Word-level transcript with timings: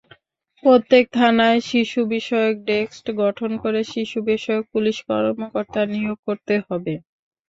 প্রত্যেক 0.63 1.03
থানায় 1.13 1.59
শিশুবিষয়ক 1.67 2.55
ডেস্ক 2.67 3.05
গঠন 3.21 3.51
করে 3.63 3.81
শিশুবিষয়ক 3.85 4.63
পুলিশ 4.73 4.97
কর্মকর্তা 5.07 5.81
নিয়োগ 5.93 6.17
করতে 6.27 6.55
হবে। 6.65 6.93